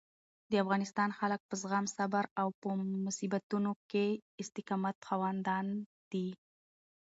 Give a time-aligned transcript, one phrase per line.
[0.51, 2.67] د افغانستان خلک په زغم، صبر او په
[3.07, 5.65] مصیبتونو کې د استقامت خاوندان
[6.11, 6.27] دي.